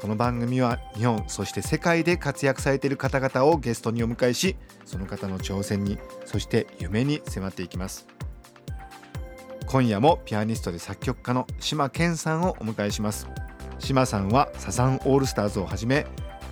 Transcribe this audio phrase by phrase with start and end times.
[0.00, 8.06] この番組は日本そして世界で活躍されている方々をゲストにお迎えしその方の挑戦にそして夢に迫っていきます。
[9.66, 13.26] 今夜もピアニストで作曲家の島健さんをお迎えします。
[13.78, 16.06] 島さんはサザンオールスターズをはじめ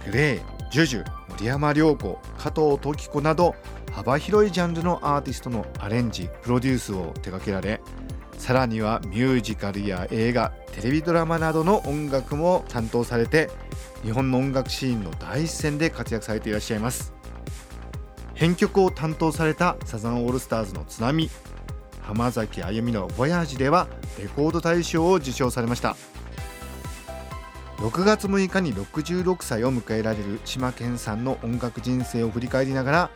[0.07, 0.41] グレイ、
[0.73, 3.55] ジュジュ、森山良子、加藤時子など
[3.93, 7.81] 幅広いジャンルのアーティストのアレンジ、プロデュースを手掛けられ
[8.39, 13.51] さらにはミュージカルや映画テレビドラマなどの音楽も担当されて
[14.03, 17.15] 日本の音楽シーンの第一線で活躍されていらっしゃいます。
[18.35, 21.31] 編曲を担当されたサザンオールスターズの「津波」
[22.03, 23.87] 浜崎あゆみの「ボヤージ」では
[24.19, 25.97] レコード大賞を受賞されました。
[27.79, 33.11] 6月6日に66歳を迎えられる島健さんの音楽人生を振り返りながら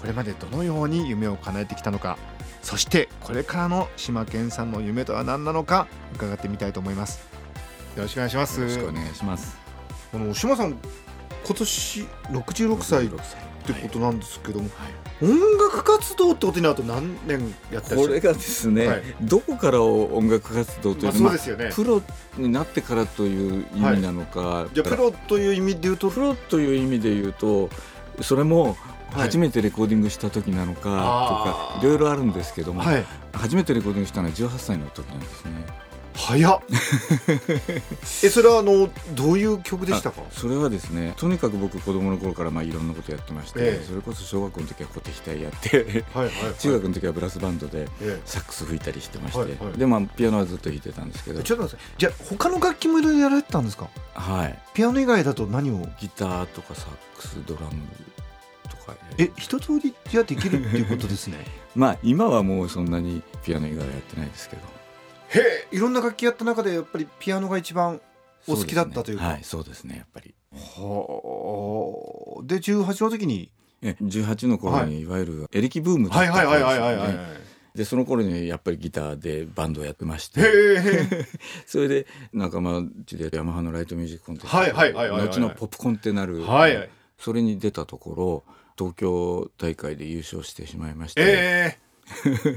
[0.00, 2.16] これまでどのように夢を叶えてきたのか。
[2.62, 7.20] そしてこれからの島健さんの夢とは何なのか伺ってみたいと思います。
[7.96, 8.60] よろしくお願いします。
[8.60, 9.56] よろしくお願いします。
[10.10, 10.78] この島さん
[11.44, 13.10] 今年66歳っ
[13.66, 15.24] てことなんですけども、はい。
[15.24, 22.00] はい、音楽活動ってことになると何年やってこれがですね、はい、どこから音楽活動というそうですよね、プロ
[22.36, 26.10] になってからという意味なのか、じゃプロという意味で言うと？
[26.10, 27.68] プロという意味で言うと
[28.20, 28.76] それも
[29.12, 35.52] 初めてレコーディングした時なのかとか、い、ろいろあるんですけども、はい、初めてレコーディングしたのは18歳の時なんですね。
[36.14, 36.60] 早っ。
[38.22, 40.20] えそれはあのどういう曲でしたか？
[40.30, 47.88] それはですねとにかく僕子供の頃からまあいろんなことやってまして、ええ、それこそ小学校の時は小手額やってはい、中学の時はブラスバンドで
[48.26, 51.42] サックス吹いたりしてまして、はいはい、でまあピアノはずっと弾いてたんですけど。
[51.42, 53.88] ちょっと待ってじゃあ他の楽器もいろいろやられてたんですか？
[54.12, 54.58] はい。
[54.74, 55.88] ピアノ以外だと何を？
[55.98, 56.86] ギターとかサッ
[57.16, 57.68] クスドラム
[58.94, 61.38] かえ一通りじゃできるっていうことですね。
[61.74, 64.62] まあ今はもうそんなにピアノ以外はやってないですけど。
[65.28, 68.00] へえいろんな楽器やった中でやっぱりピアノが一番
[68.46, 70.34] お好きだったというか、ね、はいそうですねやっぱり。
[70.52, 70.58] は
[72.40, 72.46] あ。
[72.46, 73.50] で18の時に？
[73.82, 75.06] え18の頃にい。
[75.06, 77.52] わゆるエレキブームだったんですよね。
[77.74, 80.42] でその頃にやっぱりギターでバンドをやってまして。
[81.66, 84.58] それで仲間内でヤマハのライトミュージックコンテスト。
[84.58, 88.44] 後のポプコンとなる、はい、それに出たところ
[88.78, 91.78] 東京大会で優勝してしまいまして、え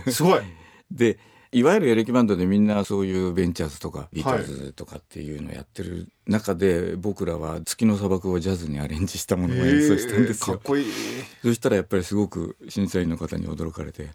[0.05, 0.41] ー、すごい。
[0.91, 1.19] で
[1.51, 10.55] いわゆるエレキバンドでみんなそういうベンチャーズとかビートルズとかっていうのをやってる中で、僕らは月の砂漠をジャズにアレンジしたものを演奏したんですよ。
[10.55, 10.85] えー、かっこいい。
[11.41, 14.09] そしたらやっぱりすごく審査員の方に驚かれて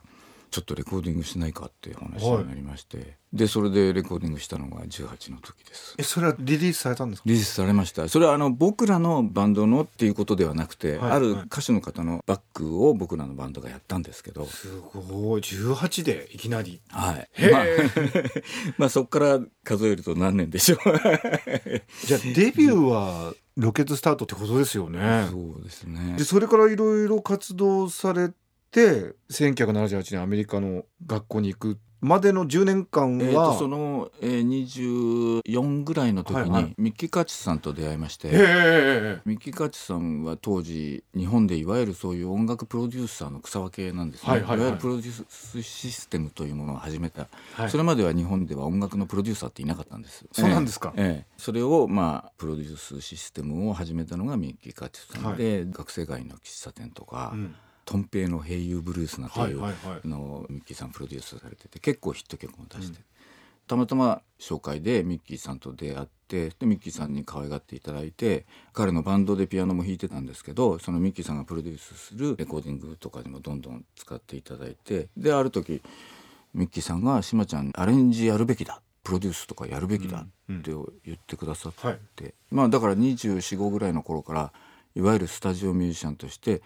[0.51, 5.95] ちょっとレコーディングしないかっていう話になりまして、はい、でそれでレコーディングしたのが18の時です。
[5.99, 7.29] えそれはリリースされたんですか？
[7.29, 8.09] リリースされました。
[8.09, 14.47] それはあの僕らのバンドのっていうことではなくて、はい、ある歌手の方のバックを僕らのバンドがやったんですけど。
[14.47, 15.41] すごい。
[15.41, 16.81] 18でいきなり。
[16.89, 17.29] はい。
[17.53, 17.65] まあ、
[18.79, 20.79] まあそこから数えると何年でしょう。
[22.07, 25.29] じゃあデビューはロケットスタートってことですよね。
[25.31, 26.17] そうですね。
[26.17, 28.31] でそれからいろいろ活動され
[28.71, 57.55] て1978年アメリカの学校に行くまでの10年間は、えー、その、えー、24ぐらいの時にミッキー・カッチさんと出会いまして、はいはい、ミッキー・カッチさんは当時日本でいわゆるそういう音楽プロデューサーの草分けなんですね、はいはいはい、いわゆるプロデュースシステムというものを始めた、はい、それまでは日本では音楽のプロデューサーっていなかったんですそうなんですか、えー、それをまあプロデュースシステムを始めたのがミッキー・カッチさんで、はい、学生街の喫茶店とか、うん
[57.91, 59.61] とん平の「平友ブルース」なという
[60.07, 63.05] のをミッキーさんプロデュースされてて結構ヒット曲も出して、うん、
[63.67, 75.83] たまたま紹介でミッキーさんと出会ってでミッキーさんに可愛がっていただいて彼のバンドでピアノも弾いてたんですけどそのミッキーさんがプロデュースするレコーディングとかにもどんどん使っていただいてである時
[76.55, 84.53] ミッキーさんが「しまちゃんアレンジやるべきだ」プロデュースとかやるべきだって言ってくださって、うんうんはい、まあだから2425ぐらいの頃から
[84.95, 86.63] いわゆるスタジオミュージシャンとして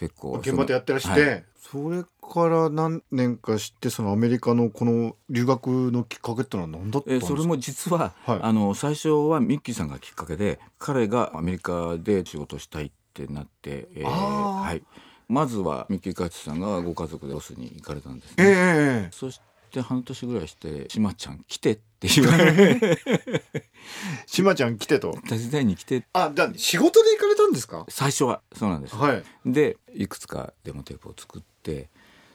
[0.00, 14.82] 結構現場でやってらして、はい、それから何年かしてそのアメリカのこの留学のきっかけってのは何だったんですか、えそれも実は、はい、あの最初はミッキーさんがきっかけで彼がアメリカで仕事したいってなって、えー、はい、
[15.28, 19.38] まずはミッキー・カイツさんがご家族でロスに行かれたんですね、えー、そし
[19.70, 22.98] て半年ぐらいして「しまちゃん来て」って言われ
[24.26, 27.84] しまちゃん来てと手伝いに来てあだ仕事で行かれたんですか？
[27.88, 29.22] 最初はそうなんです、はい。
[29.46, 31.88] でいくつかデモテープを作って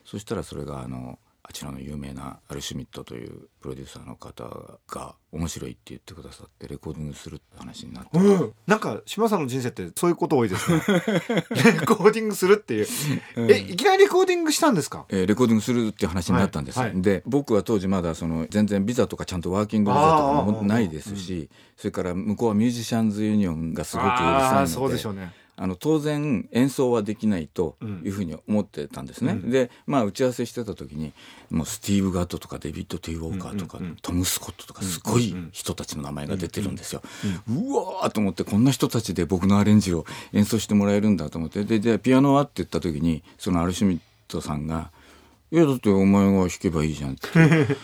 [0.06, 10.82] そしたらそれがあのあちらの有名なアルシュミットというプロデューサーの方が面白いって言ってくださってレコーディングするって話になって、うん、なんか島さんの人生ってそういうこと多いですね。
[10.90, 12.88] レコーディングするっていう、
[13.36, 13.52] うん。
[13.52, 15.06] えいきなりレコーディングしたんですか？
[15.10, 16.90] えーレコーディングするっていう話になったんです、はい。
[16.90, 17.02] はい。
[17.02, 29.50] で僕は当時まだその全然ビザとかちゃんとワーキングビザとかもないですしそれから向こうはミュージシャンズユニオンがすごくうるさいのでそうでしょうねあの当然演奏はできないというふうに思ってたんですね、うん。
[29.50, 31.14] でまあ打ち合わせしてた時に
[31.50, 37.02] もうスティーブ・ガッドとかデビッド・ティー・ウォーカーとか、トム・スコットとかすごい人たちの名前が出てるんですよ。
[37.48, 41.64] うわーと思ってこんな人たちで僕のアレンジを演奏してもらえるんだと思って。
[41.64, 44.92] ででピアノはって言った時にそのアルシュミットさんが
[45.52, 47.30] 「いやだってお前が弾けばいいじゃん」って。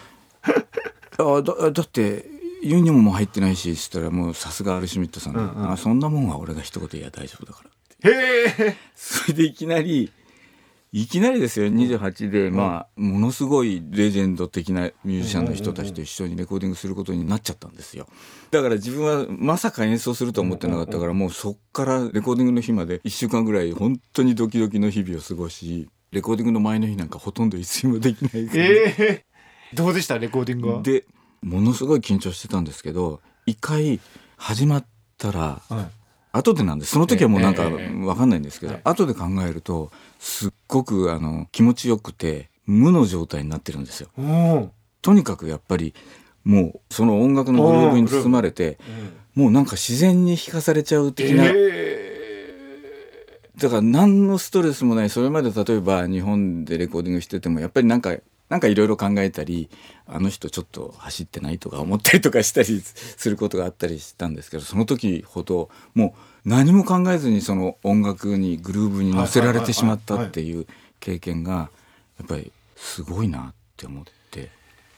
[1.17, 2.30] あだだって
[2.61, 5.71] ユニオンも入ってないしっつったらもうさすがアルシュミットさんが、うんうん。
[5.71, 7.63] あそんなもんは俺が一言いや大丈夫だか
[8.03, 8.11] ら。
[8.11, 10.11] へえそれでいきなり
[10.93, 11.67] いきなりですよ。
[11.67, 18.07] 28で、まあものすごいレジェンド的なミュージシャンの人たちと一緒にレコーディングすることになっちゃったんですよ。
[18.51, 29.25] だから自分はまさか演奏するとは思ってなかったからもうそっからレコーディングの日まで1週間ぐらい本当にドキドキの日々を過ごしレコーディングの前の日なんかほとんど一睡もできないええ
[29.73, 30.81] どうでしたレコーディングは？
[30.81, 31.05] で
[31.41, 33.99] ものすごい緊張してたんですけど一回
[34.37, 34.85] 始まっ
[35.17, 35.85] たらはい。
[36.33, 38.81] 後でなんですその時はもうなんかええええ分かんないんですけど、はい。
[38.85, 44.09] 後で考えるとすっごくあの気持ちよくて無の状態になってるんですよ。
[44.17, 44.71] うん
[45.01, 45.93] とにかくやっぱり
[46.43, 48.77] もうその音楽のグルーブに包まれて
[49.35, 51.45] もうなんか自然に弾かされちゃう的な、
[53.57, 55.09] だから何のストレスもない。
[55.09, 58.15] それまで例えば日本でレコーディングしててもやっぱりなんか
[58.51, 59.69] なんかいろいろ考えたり
[60.05, 66.15] あの人ちょっと走ってないとか思ったりとかしたり することがあったりしたんですけどその時ほども
[66.45, 70.67] う何も考えずにその音楽にグルーブに乗せられてしまったっていう
[70.99, 71.71] 経験が
[72.19, 74.51] やっぱりすごいなって思って。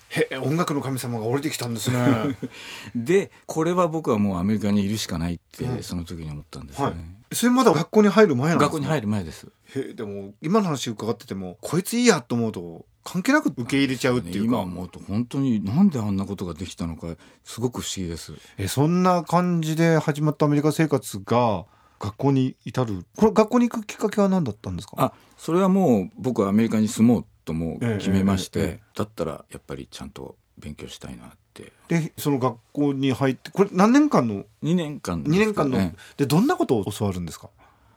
[0.10, 2.38] へえ音楽の神様が降りてきたんですね。
[2.96, 6.96] でこれは僕はもうアメリカにいるしかないってその時に思ったんですよはい。
[6.96, 7.16] ね。
[7.32, 8.72] それまだ学校に入る前なんですか？
[8.72, 9.48] 学校に入る前です。
[9.76, 18.34] へえでも今の話伺っててもこいついいやと思うと関係なく受け入れちゃうっていうか、今思うと本当になんであんなことができたのかすごく不思議です。
[18.58, 21.66] えそんな感じで始まったアメリカ生活が
[22.00, 23.06] 学校に至る。
[23.18, 24.96] これ学校に行くきっかけは何だったんですか？
[24.98, 28.72] あそれはもう僕はアメリカに住もうともう決めまして、ええええ。
[28.72, 31.74] えだったらやっぱりちゃんと勉強したいなって。
[31.90, 37.50] でその学校に入ってこれ何年間の？2年間2年間の、ねでどんなことを教わるんですか？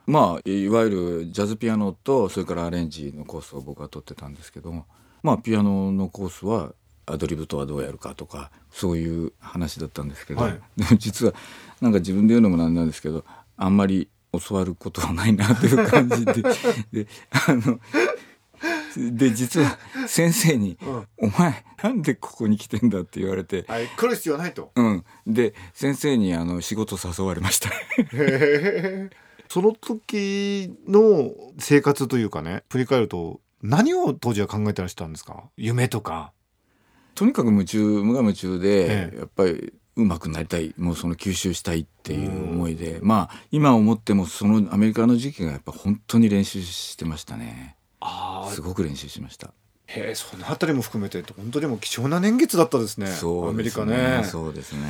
[0.07, 4.85] まあいわゆるジャズピアノとそれからアレンジのコースを僕は取ってたんですけど
[5.21, 6.73] まあピアノのコースは
[7.05, 10.61] アドリブとはどうやるかとかそういう話だったんですけど、はい。
[10.75, 11.33] でも実は
[11.81, 13.23] なんか自分で言うのもなんなんですけど
[13.55, 14.09] あんまり
[14.47, 16.33] 教わることはないなという感じで
[16.91, 17.79] であの
[18.97, 19.77] で実は
[20.07, 23.65] 先生にうん「お前なんでここに来てんだ?」って言われて。
[23.67, 23.87] はい。
[23.87, 24.71] 来る必要はないと。
[24.75, 27.69] うん、で先生にあの仕事誘われました
[29.49, 35.49] その時の生活というかね振り返ると何を当時は考えてらしたんですか？
[35.57, 36.31] 夢とか。
[37.15, 39.17] とにかく夢中無我夢中で、ええ。
[39.17, 40.75] やっぱり上手くなりたい。
[40.77, 42.99] もうその吸収したいっていう思いで。
[43.01, 47.75] まあ今思ってもそのアメリカの時期がやっぱ本当に練習してましたね。
[47.99, 49.51] あすごく練習しました
[49.87, 53.07] へえそのあたりも含めて本当にもう貴重な年月だったですね。
[53.07, 54.19] そうアメリカね。
[54.19, 54.81] ねそうですね。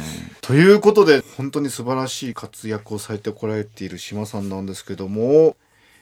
[0.41, 5.55] ということで本当に素晴らしい活躍をされてこられている島さんなんですけども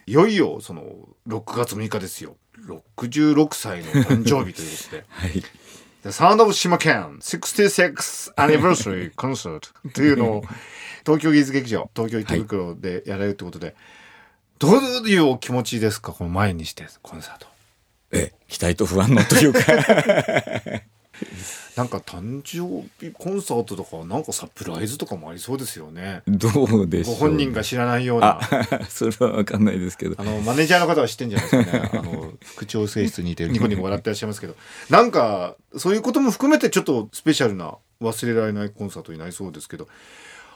[0.07, 0.83] いよいよその
[1.27, 2.37] 6月6日ですよ。
[2.67, 5.05] 66歳の誕生日ということで。
[5.09, 5.43] はい。
[6.03, 9.61] The Sound of 島県 66th Anniversary Concert
[9.93, 10.43] というのを
[11.03, 13.75] 東京技術劇場東京池袋でやられるということで、
[14.59, 14.75] どう
[15.09, 16.13] いうお気持ちですか？
[16.13, 17.47] この前にしてコンサート
[18.11, 19.59] ええ期待と不安のというか。
[21.75, 26.23] なんか誕生日コンサートとかなんかサプライズとかもありそうですよね。
[26.27, 28.39] どうでしょうご本人が知らないような。
[28.41, 28.49] あ
[28.87, 30.15] それは分かんないですけど。
[30.17, 31.89] あのマネージャーの方は知ってんじゃないですかね。
[31.93, 34.55] あの 副調整室にいてニコニコ笑ってらっしゃいますけど。
[34.89, 39.87] なんかそういうことも含めてちょっとスペシャルな忘れられないコンサートになりそうですけど。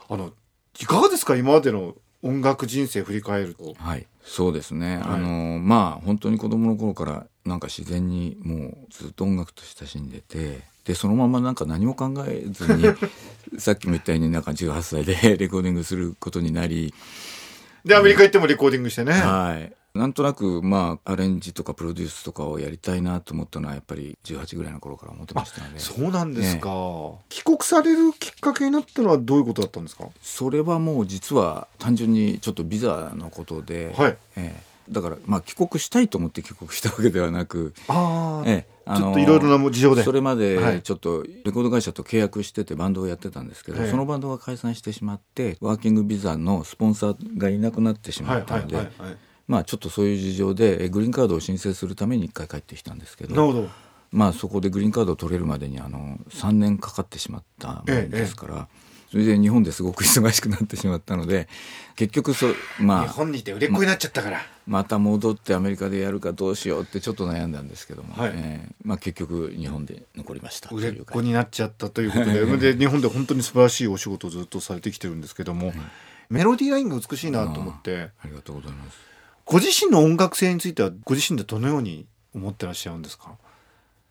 [0.10, 0.32] あの
[0.80, 1.36] いかがですか？
[1.36, 3.76] 今までの音楽人生振り返ると。
[3.78, 5.04] はい、そうですね、はい。
[5.04, 12.84] あのまあ本当に子供の頃からなんか自然にもうずっと音楽と親しんでてでそのままなんか何も考えずに
[13.60, 16.94] さっきも言ったようになんか18歳でレコーディングすることになり
[17.86, 25.80] でアメリカ行ってもレコーディングしてね、はいなんとなくまあアレンジとかプロデュースとかをやりたいなと思ったのはやっぱり18ぐらいの頃から思ってましたので。
[25.80, 26.70] そうなんですか、
[27.28, 30.06] 帰国されるきっかけになったのはどういうことだったんですか？
[30.22, 34.18] それはもう実は単純にちょっとビザのことで、はい。
[34.38, 34.70] ええ。
[34.92, 38.80] だからまあ帰国したいと思って帰国したわけではなく、ああ、ええ。
[38.86, 40.04] あちょっといろいろな事情で。
[40.04, 40.40] それまはい。
[40.40, 43.92] でちょっとレコード会社と契約しててバンドをやってたんですけど、ええ。
[43.92, 49.18] そのバンドが解散してしまってワーキングビザのスポンサーがいなくなってしはいはいまったので、はいはい
[49.50, 53.70] まあちょっとそういう事情でえグリーンカードを申請するために一回帰ってきたんですけどなるほど。
[54.12, 58.68] まあそこでグリーンカードを取れるまでにあの3年かかってしまったもんですから、
[59.12, 61.48] それで日本ですごく忙しくなってしまったので
[61.96, 62.48] 結局そ
[62.80, 68.32] まあ日本にいて売れっ子になっちゃったから、また戻ってアメリカでやるかどうしようってちょっと悩んだんですけども、はい。
[68.36, 75.74] えーまあ、結局日本で残りました売れっ子になっちゃったということでで日本で本当に素晴らしいお仕事をずっとされてきてるんですけども、
[76.30, 78.10] メロディーラインが美しいなと思って。
[78.24, 79.09] ありがとうございます
[79.52, 83.32] ご自身の音楽性についてはご自身でどのように思ってらっしゃるんですか？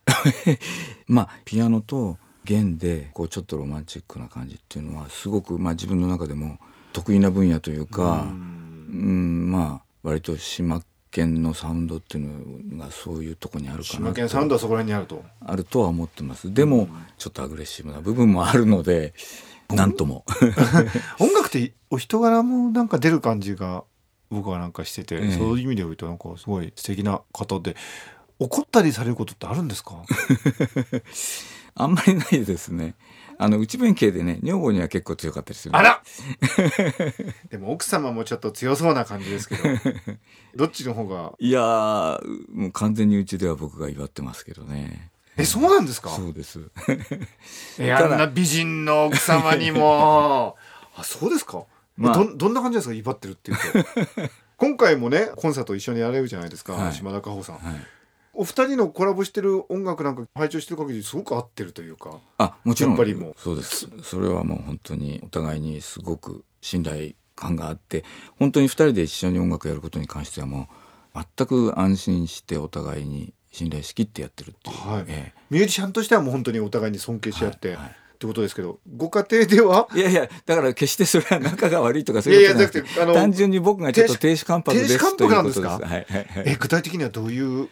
[1.07, 6.59] まあピアノと弦でこうちょっとロマンチックな感じっていうのはすごく、まあ、自分の中でも
[6.93, 9.49] 得意な分野というかうん。
[9.53, 15.25] まあ割と島県のサウンドっていうのがそういうとこにあるかな島県サウンドはそこら辺にあると。
[15.41, 16.53] あるとは思ってます。
[16.53, 19.15] でもちょっとアグレッシブな部分もあるので
[19.71, 20.25] なんとも。
[21.21, 23.85] 音楽ってお人柄もなんか出る感じが
[24.31, 25.33] 僕はなんかしてて、ええ。
[25.33, 27.77] そういう意味で言うとなんかすごい素敵な方で
[28.39, 30.03] 怒ったりされることってあるんですか？
[31.75, 32.95] あんまりないですね。
[33.41, 36.03] あの内弁慶でね女房には結構強かったりするあら！
[37.51, 39.63] でも奥様もちょっと強そうな感じですけど
[40.57, 41.33] どっちの方が？
[41.39, 42.21] いやー
[42.53, 45.11] もう完全にうちでは僕が祝ってますけどね。
[45.37, 46.11] えそうなんですか？
[46.11, 46.61] そうです。
[47.79, 50.57] えあんな美人の奥様にも。
[50.97, 51.63] あそうですか、
[51.99, 52.15] まあ。
[52.15, 54.31] どんどんな感じですか威張ってるっていうと。
[54.57, 56.93] 今回もねコンサート一緒にやれるじゃないですか、はい。
[56.93, 57.75] 島田果穂さん、はい。
[58.33, 62.19] お二人のコラボしてる音楽なんか拝聴してる限りすごく合ってるというか。
[62.39, 62.93] あもちろん。
[62.93, 63.35] やっぱりもう。
[63.37, 63.89] そうです。
[64.03, 68.05] それはもう本当にお互いにすごく信頼感があって
[68.39, 70.69] 本当に二人で一緒に音楽やることに関してはも
[71.15, 75.05] う全く安心してお互いに信頼しきってやってるっていう、はい。
[75.09, 75.33] え。
[75.51, 79.87] ミュージシャンとしてはもう本当にお互いに尊敬し合って、はいはいってことですけどご家庭では？
[79.95, 85.69] えいやいやだから決してそれは仲が悪いとかそういうことじゃなくてあの単純に僕がちょっと停止関白です停止関白なんですか？
[85.69, 86.27] はいはいはい。
[86.47, 87.69] え具体的にはどういう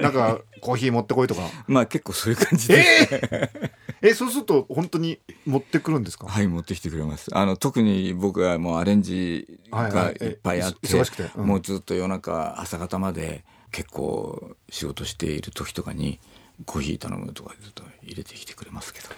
[0.00, 1.42] なんかコーヒー持ってこいとか？
[1.68, 6.26] まあ結構そういう感じで、えー、えそうすると本当に持ってくるんですか？
[6.26, 7.28] はい持ってきてくれます。
[7.36, 11.30] あの特に僕はもうアレンジがいっぱいあって、はいはいえ忙しくて？
[11.36, 11.46] うん。
[11.46, 16.18] もうずっと夜中朝方まで結構仕事している時とかに
[16.66, 19.08] コーヒー頼むとかずっと入れてきてくれますけど。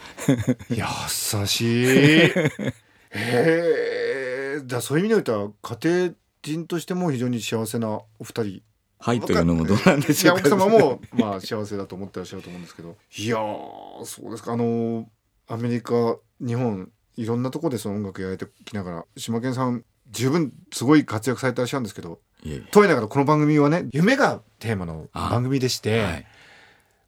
[0.71, 1.87] 優しい。
[3.17, 8.63] へえじゃあそういう意味においては家庭人としても非常に幸せなお二人。
[8.99, 10.49] はいというのもどうなんでいしょうか。
[10.49, 12.97] や奥様もまあ幸せだと思ってらっしゃると思うんですけど。
[13.17, 14.53] いやーそうですか。
[14.53, 15.09] あの
[15.47, 22.21] アメリカ日本いろんなところでその音楽やられてきながら島健さん十分すごい活躍されてらっしゃるんですけど。
[22.43, 26.27] いえいとはいえながらこの番組はね夢がテーマのあ番組でしえて、はい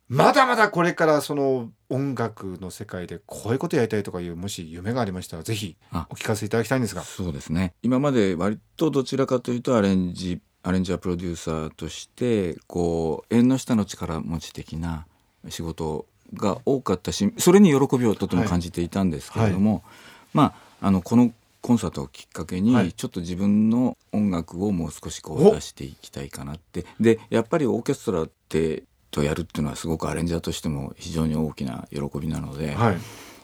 [0.09, 6.07] まだまだこれからその音楽の世界でこういうことやりたいとかいうもし夢がありましたらぜひあ。
[6.11, 7.03] お聞かせいただきたいんですが。
[7.03, 7.75] そうですね。
[7.83, 15.07] 今まで割とどちらかというとアレンジアレンジャープロデューサーとしてこう縁の下の力持ち的な
[15.49, 19.83] 仕事が多かったしそれに喜びをとても感じていたんですけれども、
[20.33, 21.33] まああのこの
[21.63, 22.93] コンサートをきっかけに、はい。
[22.93, 25.51] ちょっと自分の音楽をもう少しこお。
[25.51, 26.87] う出していきたいかなって。
[27.01, 28.85] でやっぱりオーケストラって
[29.17, 32.97] とやるっていうのはすごくアレンジャーとしても非常に大きな喜びなので、はい。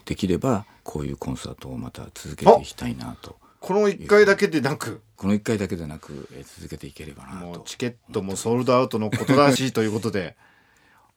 [0.04, 3.36] できればこういうコンサートをまた続けていきたいなと。
[3.60, 5.00] この1回だけでなく？
[5.16, 10.36] この1回だけでなく、えー続けていければなとチケットもソールドアウトのことらしいということで。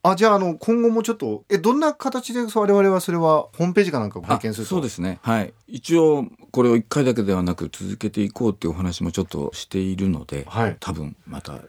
[0.03, 4.69] あじゃああの今後もちょっとえどんな形で我々はそれはホームページかなんかを拝見すると？
[4.69, 5.17] そうですね。
[5.24, 5.53] はい。
[5.67, 10.77] 一応これを1回だけではなく続けていこうっていうお話もちょっとしているので、はい。
[10.79, 11.59] 多分また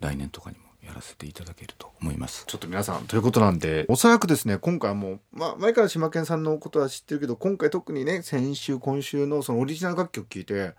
[0.00, 2.44] 来年とかにもやらせていただけると思います。
[2.46, 10.72] ちょっと皆さんということなんでおそらくですね今回はもう、まあ、前から島健さんのことは知ってるけど今回特にね先週今週のそのオリジナル楽曲聴いてはい。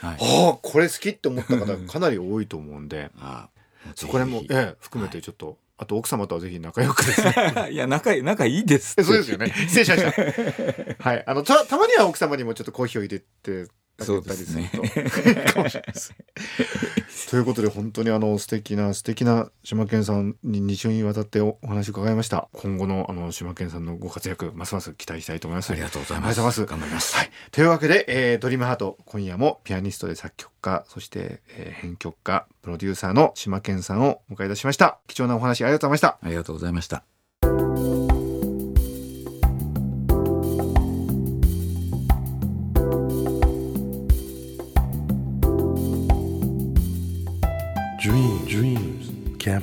[0.00, 3.48] ああこれ好きって思った方が かなり多いと思うんであ
[3.94, 7.34] そこら辺も、ええ、含めてちょっと、あと奥様とはぜひ仲良くですね。
[7.68, 9.52] え いや仲いい仲いいですえそうですよね。
[9.68, 10.12] 失礼しました。
[11.08, 11.24] はい。
[11.24, 16.14] あのたたまには奥様にもちょっとコーヒーを入れてかけたりすると、ね、かもしれないです
[17.30, 22.48] ということで本当にあの素敵な素敵な島健さんに2週にわたってお話伺いました。
[22.52, 25.70] 今後のあの島健さんのご活躍ますます期待したいと思います。
[25.72, 26.64] ありがとうございます。
[26.66, 34.98] 頑張ります、はい、というわけで、えー、ドリームハート今夜もピアニストで作曲家そして、えー、編曲家プロデューサーの島健さんをお迎えいたしました。
[35.08, 36.18] 貴重なお話ありがとうございました。
[36.22, 37.15] ありがとうございました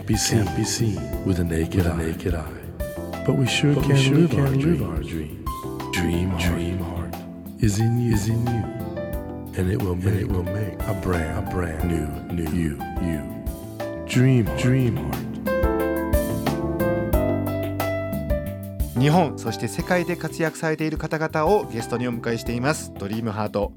[0.03, 2.39] can't be seen, can't be seen with a naked, with a naked eye.
[2.41, 3.24] eye.
[3.25, 5.50] But we sure but can, we sure live, can our live our dreams.
[5.93, 7.15] Dream, dream heart
[7.60, 8.63] is in you, is in you,
[9.57, 13.22] and it will make, it will make a brand, a brand new, new you, you.
[14.05, 15.29] Dream, dream heart.
[19.00, 23.74] 日本そして世界で活躍されている方々をゲストにお迎えしていますドリームハート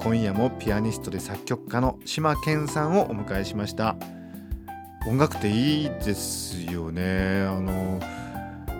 [0.00, 3.94] 今夜もピアニストで作曲家の島健さんをお迎えしました
[5.06, 7.46] 音楽っていいですよね。
[7.48, 8.00] あの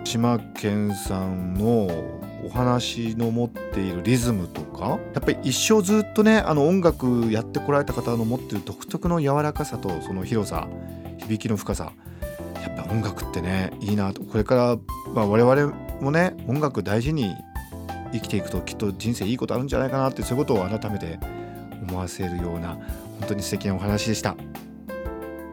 [0.03, 1.87] 島健さんの
[2.45, 10.67] お話の持っているリズムとかやっぱり一生ずっとねあの音楽やってこられた方の持ってる独特の柔らかさとその広さ
[11.17, 11.91] 響きの深さ
[12.61, 14.23] やっぱ音楽ってねいいなと。
[14.23, 14.77] これから、
[15.13, 17.35] まあ、我々もね音楽大事に
[18.13, 21.19] 生きていくときっと人生いいことあるんじゃないかなってそういうことを改めて
[21.87, 22.75] 思わせるような
[23.19, 24.35] 本当に素敵なお話でした。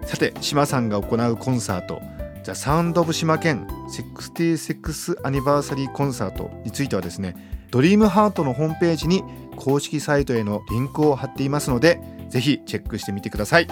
[0.06, 2.00] さて島さんが行うコンサート
[2.44, 7.34] 「ザ・サウンド・オブ・島県66アニバーサリーコンサート」についてはですね
[7.70, 9.25] ドリームハートのホームページに
[9.56, 13.66] 公式サイトへのリンクを貼っていますのでぜひチェックしてみてください。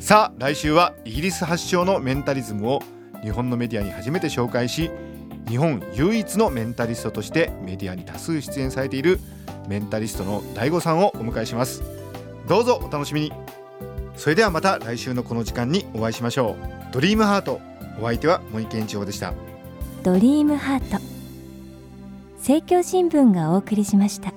[0.00, 2.80] さあ来週はイギリス発祥のメンタリズムを
[3.22, 4.92] 日本のメディアに初めて紹介し
[5.48, 9.18] 日本唯一のメンタリストとしてメディアに多数出演されている
[9.66, 11.82] メンタリストの DAIGO さんをお迎えします。
[12.46, 13.32] どうぞお楽しみに。
[14.18, 16.92] それではまた来週のこの時間にお会いしましょう。
[16.92, 17.60] ドリームハート。
[18.00, 19.32] お相手は森健一郎でした。
[20.02, 21.00] ドリームハート。
[22.38, 24.32] 政教新聞がお送りしました。